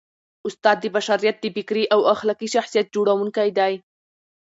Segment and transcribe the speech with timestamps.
[0.47, 3.73] استاد د بشریت د فکري او اخلاقي شخصیت جوړوونکی دی.